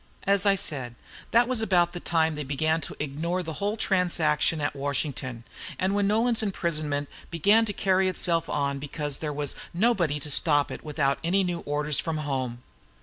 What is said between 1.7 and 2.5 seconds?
the time when they